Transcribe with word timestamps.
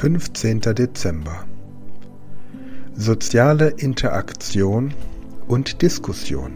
15. 0.00 0.60
Dezember 0.60 1.44
Soziale 2.94 3.70
Interaktion 3.78 4.94
und 5.48 5.82
Diskussion 5.82 6.52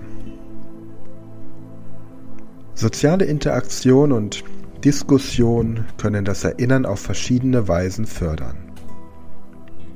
Soziale 2.74 3.24
Interaktion 3.24 4.12
und 4.12 4.44
Diskussion 4.84 5.86
können 5.96 6.24
das 6.24 6.44
Erinnern 6.44 6.86
auf 6.86 7.00
verschiedene 7.00 7.66
Weisen 7.66 8.06
fördern. 8.06 8.58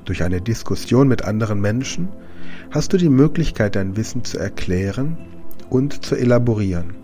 Durch 0.07 0.25
eine 0.25 0.41
Diskussion 0.41 1.07
mit 1.07 1.23
anderen 1.23 1.61
Menschen 1.61 2.09
hast 2.73 2.95
du 2.95 2.97
die 2.97 3.09
Möglichkeit, 3.09 3.77
dein 3.77 3.97
Wissen 3.97 4.25
zu 4.25 4.41
erklären 4.41 5.19
und 5.71 6.05
zu 6.05 6.17
elaborieren. 6.17 6.97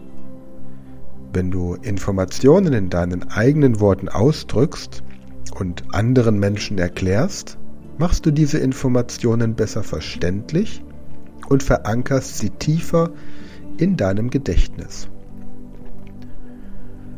Wenn 1.32 1.52
du 1.52 1.74
Informationen 1.74 2.72
in 2.72 2.90
deinen 2.90 3.30
eigenen 3.30 3.78
Worten 3.78 4.08
ausdrückst 4.08 5.04
und 5.58 5.84
anderen 5.94 6.38
Menschen 6.38 6.78
erklärst, 6.78 7.58
machst 7.98 8.26
du 8.26 8.30
diese 8.30 8.58
Informationen 8.58 9.54
besser 9.54 9.82
verständlich 9.82 10.82
und 11.48 11.62
verankerst 11.62 12.38
sie 12.38 12.50
tiefer 12.50 13.10
in 13.76 13.96
deinem 13.96 14.30
Gedächtnis. 14.30 15.08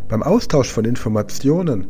Beim 0.09 0.23
Austausch 0.23 0.71
von 0.71 0.85
Informationen 0.85 1.87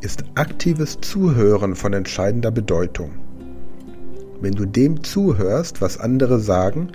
ist 0.00 0.24
aktives 0.34 0.98
Zuhören 1.00 1.74
von 1.74 1.92
entscheidender 1.92 2.50
Bedeutung. 2.50 3.12
Wenn 4.40 4.54
du 4.54 4.66
dem 4.66 5.04
zuhörst, 5.04 5.80
was 5.80 5.98
andere 5.98 6.40
sagen, 6.40 6.88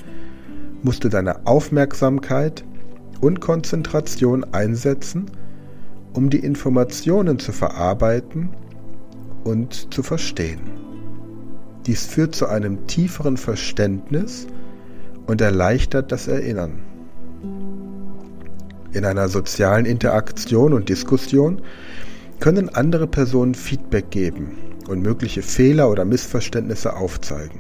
musst 0.83 1.03
du 1.03 1.09
deine 1.09 1.45
Aufmerksamkeit 1.45 2.65
und 3.21 3.39
Konzentration 3.39 4.43
einsetzen, 4.53 5.31
um 6.13 6.29
die 6.29 6.39
Informationen 6.39 7.39
zu 7.39 7.51
verarbeiten 7.51 8.49
und 9.47 9.93
zu 9.93 10.03
verstehen. 10.03 10.59
Dies 11.85 12.05
führt 12.05 12.35
zu 12.35 12.47
einem 12.47 12.85
tieferen 12.85 13.37
Verständnis 13.37 14.47
und 15.25 15.39
erleichtert 15.41 16.11
das 16.11 16.27
Erinnern. 16.27 16.79
In 18.91 19.05
einer 19.05 19.29
sozialen 19.29 19.85
Interaktion 19.85 20.73
und 20.73 20.89
Diskussion 20.89 21.61
können 22.39 22.69
andere 22.69 23.07
Personen 23.07 23.55
Feedback 23.55 24.11
geben 24.11 24.57
und 24.89 25.01
mögliche 25.01 25.41
Fehler 25.41 25.89
oder 25.89 26.05
Missverständnisse 26.05 26.95
aufzeigen. 26.95 27.59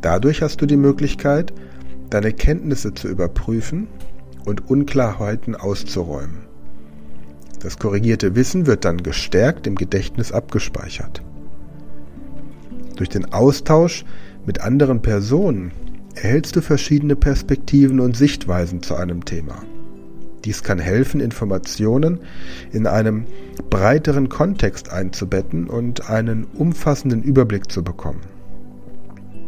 Dadurch 0.00 0.42
hast 0.42 0.60
du 0.60 0.66
die 0.66 0.76
Möglichkeit, 0.76 1.52
deine 2.10 2.32
Kenntnisse 2.32 2.94
zu 2.94 3.08
überprüfen 3.08 3.88
und 4.44 4.68
Unklarheiten 4.70 5.54
auszuräumen. 5.54 6.51
Das 7.62 7.78
korrigierte 7.78 8.34
Wissen 8.34 8.66
wird 8.66 8.84
dann 8.84 9.04
gestärkt 9.04 9.68
im 9.68 9.76
Gedächtnis 9.76 10.32
abgespeichert. 10.32 11.22
Durch 12.96 13.08
den 13.08 13.32
Austausch 13.32 14.04
mit 14.44 14.60
anderen 14.60 15.00
Personen 15.00 15.70
erhältst 16.16 16.56
du 16.56 16.60
verschiedene 16.60 17.14
Perspektiven 17.14 18.00
und 18.00 18.16
Sichtweisen 18.16 18.82
zu 18.82 18.96
einem 18.96 19.24
Thema. 19.24 19.62
Dies 20.44 20.64
kann 20.64 20.80
helfen, 20.80 21.20
Informationen 21.20 22.18
in 22.72 22.88
einem 22.88 23.26
breiteren 23.70 24.28
Kontext 24.28 24.90
einzubetten 24.90 25.68
und 25.68 26.10
einen 26.10 26.44
umfassenden 26.44 27.22
Überblick 27.22 27.70
zu 27.70 27.84
bekommen. 27.84 28.22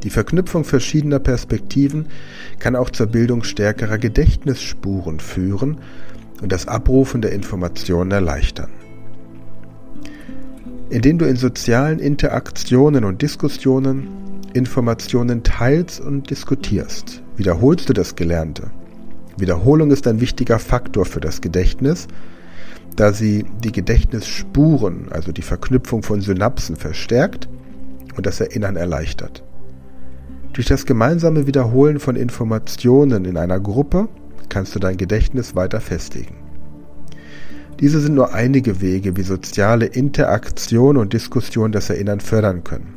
Die 0.04 0.10
Verknüpfung 0.10 0.62
verschiedener 0.62 1.18
Perspektiven 1.18 2.06
kann 2.60 2.76
auch 2.76 2.90
zur 2.90 3.06
Bildung 3.06 3.42
stärkerer 3.42 3.98
Gedächtnisspuren 3.98 5.18
führen 5.18 5.78
und 6.42 6.52
das 6.52 6.68
Abrufen 6.68 7.22
der 7.22 7.32
Informationen 7.32 8.10
erleichtern. 8.10 8.70
Indem 10.90 11.18
du 11.18 11.26
in 11.26 11.36
sozialen 11.36 11.98
Interaktionen 11.98 13.04
und 13.04 13.22
Diskussionen 13.22 14.08
Informationen 14.52 15.42
teilst 15.42 16.00
und 16.00 16.30
diskutierst, 16.30 17.22
wiederholst 17.36 17.88
du 17.88 17.92
das 17.92 18.14
Gelernte 18.14 18.70
Wiederholung 19.36 19.90
ist 19.90 20.06
ein 20.06 20.20
wichtiger 20.20 20.58
Faktor 20.58 21.04
für 21.04 21.20
das 21.20 21.40
Gedächtnis, 21.40 22.06
da 22.94 23.12
sie 23.12 23.44
die 23.64 23.72
Gedächtnisspuren, 23.72 25.08
also 25.10 25.32
die 25.32 25.42
Verknüpfung 25.42 26.02
von 26.02 26.20
Synapsen, 26.20 26.76
verstärkt 26.76 27.48
und 28.16 28.26
das 28.26 28.40
Erinnern 28.40 28.76
erleichtert. 28.76 29.42
Durch 30.52 30.68
das 30.68 30.86
gemeinsame 30.86 31.48
Wiederholen 31.48 31.98
von 31.98 32.14
Informationen 32.14 33.24
in 33.24 33.36
einer 33.36 33.58
Gruppe 33.58 34.08
kannst 34.48 34.74
du 34.74 34.78
dein 34.78 34.96
Gedächtnis 34.96 35.54
weiter 35.54 35.80
festigen. 35.80 36.36
Diese 37.80 38.00
sind 38.00 38.14
nur 38.14 38.32
einige 38.32 38.80
Wege, 38.80 39.16
wie 39.16 39.22
soziale 39.22 39.86
Interaktion 39.86 40.96
und 40.96 41.12
Diskussion 41.12 41.72
das 41.72 41.90
Erinnern 41.90 42.20
fördern 42.20 42.64
können. 42.64 42.94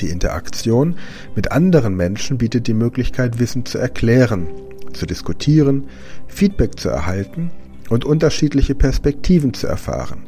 Die 0.00 0.08
Interaktion 0.08 0.96
mit 1.34 1.52
anderen 1.52 1.96
Menschen 1.96 2.38
bietet 2.38 2.66
die 2.66 2.74
Möglichkeit, 2.74 3.38
Wissen 3.38 3.64
zu 3.64 3.78
erklären 3.78 4.48
zu 4.92 5.06
diskutieren, 5.06 5.84
Feedback 6.26 6.78
zu 6.78 6.88
erhalten 6.88 7.50
und 7.88 8.04
unterschiedliche 8.04 8.74
Perspektiven 8.74 9.54
zu 9.54 9.66
erfahren. 9.66 10.26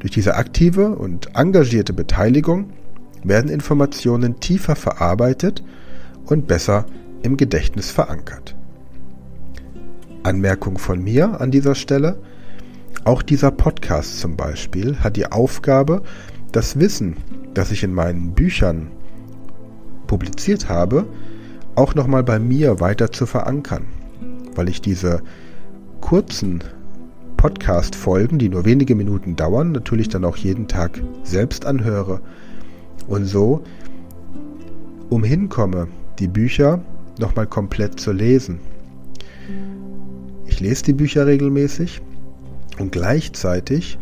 Durch 0.00 0.12
diese 0.12 0.34
aktive 0.34 0.90
und 0.90 1.34
engagierte 1.34 1.92
Beteiligung 1.92 2.70
werden 3.24 3.50
Informationen 3.50 4.40
tiefer 4.40 4.76
verarbeitet 4.76 5.62
und 6.26 6.46
besser 6.46 6.86
im 7.22 7.36
Gedächtnis 7.36 7.90
verankert. 7.90 8.55
Anmerkung 10.26 10.78
von 10.78 11.02
mir 11.02 11.40
an 11.40 11.52
dieser 11.52 11.76
Stelle. 11.76 12.18
Auch 13.04 13.22
dieser 13.22 13.52
Podcast 13.52 14.18
zum 14.18 14.36
Beispiel 14.36 14.96
hat 14.98 15.16
die 15.16 15.30
Aufgabe, 15.30 16.02
das 16.50 16.80
Wissen, 16.80 17.18
das 17.54 17.70
ich 17.70 17.84
in 17.84 17.94
meinen 17.94 18.32
Büchern 18.32 18.88
publiziert 20.08 20.68
habe, 20.68 21.06
auch 21.76 21.94
nochmal 21.94 22.24
bei 22.24 22.40
mir 22.40 22.80
weiter 22.80 23.12
zu 23.12 23.26
verankern, 23.26 23.84
weil 24.56 24.68
ich 24.68 24.80
diese 24.80 25.22
kurzen 26.00 26.64
Podcast-Folgen, 27.36 28.38
die 28.38 28.48
nur 28.48 28.64
wenige 28.64 28.96
Minuten 28.96 29.36
dauern, 29.36 29.70
natürlich 29.70 30.08
dann 30.08 30.24
auch 30.24 30.36
jeden 30.36 30.66
Tag 30.66 31.00
selbst 31.22 31.66
anhöre 31.66 32.20
und 33.06 33.26
so 33.26 33.62
umhin 35.08 35.48
komme, 35.48 35.86
die 36.18 36.28
Bücher 36.28 36.80
nochmal 37.20 37.46
komplett 37.46 38.00
zu 38.00 38.10
lesen. 38.10 38.58
Ich 40.56 40.60
lese 40.60 40.84
die 40.84 40.94
Bücher 40.94 41.26
regelmäßig 41.26 42.00
und 42.78 42.90
gleichzeitig 42.90 43.98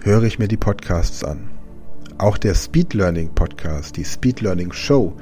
höre 0.00 0.22
ich 0.22 0.38
mir 0.38 0.46
die 0.46 0.56
Podcasts 0.56 1.24
an. 1.24 1.50
Auch 2.18 2.38
der 2.38 2.54
Speed 2.54 2.94
Learning 2.94 3.30
Podcast, 3.34 3.96
die 3.96 4.04
Speed 4.04 4.42
Learning 4.42 4.72
Show, 4.72 5.12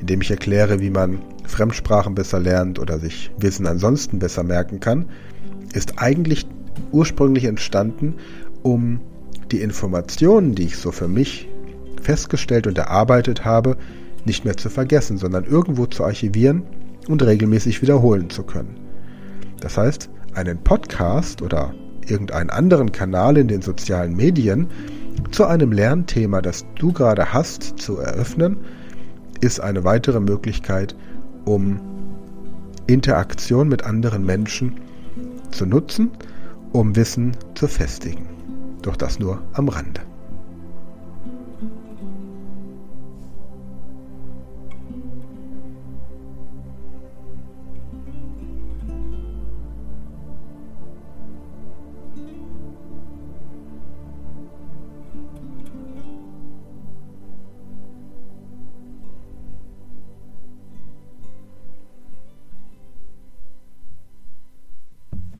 in 0.00 0.06
dem 0.06 0.22
ich 0.22 0.30
erkläre, 0.30 0.80
wie 0.80 0.88
man 0.88 1.18
Fremdsprachen 1.44 2.14
besser 2.14 2.40
lernt 2.40 2.78
oder 2.78 2.98
sich 2.98 3.30
Wissen 3.36 3.66
ansonsten 3.66 4.20
besser 4.20 4.42
merken 4.42 4.80
kann, 4.80 5.04
ist 5.74 5.98
eigentlich 5.98 6.46
ursprünglich 6.90 7.44
entstanden, 7.44 8.14
um 8.62 9.00
die 9.52 9.60
Informationen, 9.60 10.54
die 10.54 10.62
ich 10.62 10.78
so 10.78 10.92
für 10.92 11.08
mich 11.08 11.46
festgestellt 12.00 12.66
und 12.66 12.78
erarbeitet 12.78 13.44
habe, 13.44 13.76
nicht 14.24 14.46
mehr 14.46 14.56
zu 14.56 14.70
vergessen, 14.70 15.18
sondern 15.18 15.44
irgendwo 15.44 15.84
zu 15.84 16.04
archivieren 16.04 16.62
und 17.06 17.22
regelmäßig 17.22 17.82
wiederholen 17.82 18.30
zu 18.30 18.44
können. 18.44 18.83
Das 19.64 19.78
heißt, 19.78 20.10
einen 20.34 20.58
Podcast 20.58 21.40
oder 21.40 21.72
irgendeinen 22.06 22.50
anderen 22.50 22.92
Kanal 22.92 23.38
in 23.38 23.48
den 23.48 23.62
sozialen 23.62 24.14
Medien 24.14 24.68
zu 25.30 25.46
einem 25.46 25.72
Lernthema, 25.72 26.42
das 26.42 26.66
du 26.78 26.92
gerade 26.92 27.32
hast, 27.32 27.78
zu 27.78 27.96
eröffnen, 27.96 28.58
ist 29.40 29.60
eine 29.60 29.82
weitere 29.82 30.20
Möglichkeit, 30.20 30.94
um 31.46 31.80
Interaktion 32.86 33.68
mit 33.68 33.84
anderen 33.84 34.26
Menschen 34.26 34.80
zu 35.50 35.64
nutzen, 35.64 36.10
um 36.72 36.94
Wissen 36.94 37.34
zu 37.54 37.66
festigen. 37.66 38.26
Doch 38.82 38.96
das 38.96 39.18
nur 39.18 39.40
am 39.54 39.68
Rande. 39.68 40.02